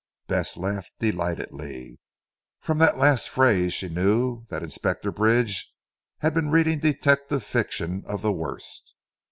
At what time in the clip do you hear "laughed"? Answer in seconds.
0.57-0.93